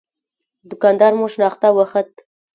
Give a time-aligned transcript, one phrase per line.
[0.69, 2.11] دوکان دار مو شناخته وخت.